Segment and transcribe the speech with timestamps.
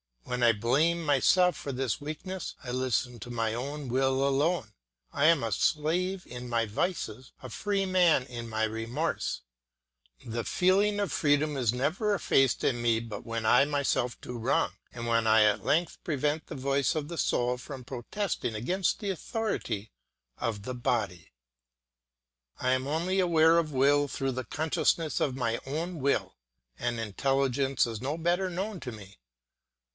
[0.23, 4.73] When I blame myself for this weakness, I listen to my own will alone;
[5.11, 9.41] I am a slave in my vices, a free man in my remorse;
[10.25, 14.71] the feeling of freedom is never effaced in me but when I myself do wrong,
[14.93, 19.11] and when I at length prevent the voice of the soul from protesting against the
[19.11, 19.91] authority
[20.37, 21.31] of the body.
[22.57, 26.37] I am only aware of will through the consciousness of my own will,
[26.79, 29.17] and intelligence is no better known to me.